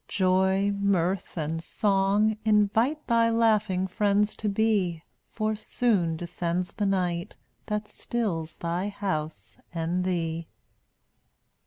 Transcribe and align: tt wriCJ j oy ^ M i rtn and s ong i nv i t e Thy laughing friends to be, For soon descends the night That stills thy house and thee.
tt 0.07 0.15
wriCJ 0.17 0.17
j 0.17 0.25
oy 0.25 0.71
^ 0.71 0.75
M 0.77 0.95
i 0.95 0.97
rtn 0.99 1.37
and 1.37 1.59
s 1.59 1.83
ong 1.83 2.31
i 2.43 2.49
nv 2.49 2.71
i 2.75 2.93
t 2.95 2.99
e 3.01 3.03
Thy 3.05 3.29
laughing 3.29 3.85
friends 3.85 4.35
to 4.35 4.49
be, 4.49 5.03
For 5.29 5.55
soon 5.55 6.17
descends 6.17 6.71
the 6.71 6.87
night 6.87 7.35
That 7.67 7.87
stills 7.87 8.55
thy 8.55 8.89
house 8.89 9.57
and 9.71 10.03
thee. 10.03 10.47